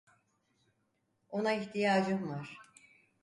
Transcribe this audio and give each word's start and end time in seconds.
Ona 1.29 1.53
ihtiyacım 1.53 2.29
var. 2.29 2.57